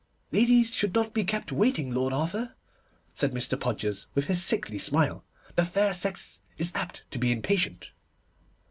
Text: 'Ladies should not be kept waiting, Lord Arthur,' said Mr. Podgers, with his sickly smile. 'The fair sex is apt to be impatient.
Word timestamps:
'Ladies 0.31 0.73
should 0.73 0.95
not 0.95 1.13
be 1.13 1.23
kept 1.23 1.51
waiting, 1.51 1.93
Lord 1.93 2.11
Arthur,' 2.11 2.55
said 3.13 3.33
Mr. 3.33 3.55
Podgers, 3.59 4.07
with 4.15 4.25
his 4.25 4.41
sickly 4.43 4.79
smile. 4.79 5.23
'The 5.55 5.63
fair 5.65 5.93
sex 5.93 6.39
is 6.57 6.71
apt 6.73 7.03
to 7.11 7.19
be 7.19 7.31
impatient. 7.31 7.91